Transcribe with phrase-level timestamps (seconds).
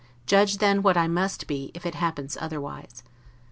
[0.25, 3.03] Judge then what I must be, if it happens otherwise.